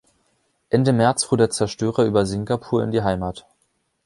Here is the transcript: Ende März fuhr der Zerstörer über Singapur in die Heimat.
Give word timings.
Ende 0.71 0.93
März 0.93 1.25
fuhr 1.25 1.37
der 1.37 1.51
Zerstörer 1.51 2.05
über 2.05 2.25
Singapur 2.25 2.83
in 2.83 2.89
die 2.89 3.03
Heimat. 3.03 3.45